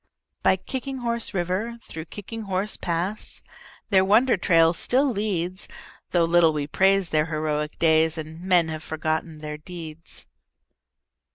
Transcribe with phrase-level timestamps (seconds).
[0.41, 3.43] By Kicking Horse River, through Kicking Horse Pass,
[3.91, 5.67] Their wonder trail still leads,
[6.09, 10.25] Though little we praise their heroic days And men have forgotten their deeds.